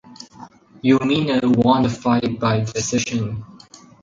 Umeno 0.97 1.35
won 1.59 1.79
the 1.83 1.89
fight 2.01 2.31
by 2.43 2.53
decision. 2.73 3.23